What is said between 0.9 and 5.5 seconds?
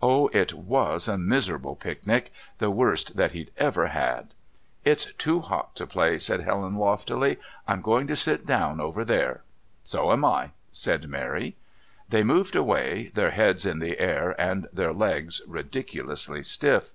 a miserable picnic! The worst that he'd ever had. "It's too